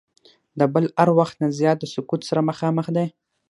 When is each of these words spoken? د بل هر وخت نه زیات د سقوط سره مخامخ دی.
د 0.59 0.61
بل 0.73 0.85
هر 0.99 1.09
وخت 1.19 1.35
نه 1.41 1.47
زیات 1.59 1.77
د 1.79 1.85
سقوط 1.93 2.21
سره 2.29 2.45
مخامخ 2.49 2.87
دی. 2.95 3.07